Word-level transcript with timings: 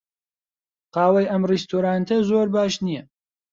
قاوەی 0.95 1.29
ئەم 1.31 1.43
ڕێستۆرانتە 1.49 2.17
زۆر 2.29 2.47
باش 2.55 2.73
نییە. 2.85 3.03